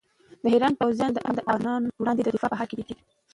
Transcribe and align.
د 0.41 0.43
ایران 0.53 0.73
پوځیان 0.79 1.11
د 1.13 1.19
افغانانو 1.31 1.87
وړاندې 2.01 2.21
د 2.23 2.29
دفاع 2.35 2.49
په 2.51 2.57
حال 2.59 2.67
کې 2.69 2.75
دي. 2.79 2.85